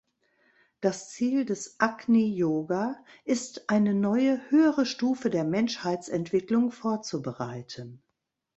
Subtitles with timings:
[0.79, 8.01] Das Ziel des Agni Yoga ist, eine neue, höhere Stufe der Menschheitsentwicklung vorzubereiten.